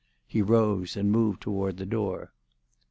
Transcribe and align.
He 0.25 0.41
rose, 0.41 0.97
and 0.97 1.11
moved 1.11 1.43
toward 1.43 1.77
the 1.77 1.85
door. 1.85 2.33